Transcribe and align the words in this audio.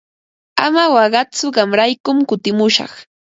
Ama 0.65 0.83
waqaytsu 0.95 1.47
qamraykum 1.55 2.17
kutimushaq. 2.29 2.93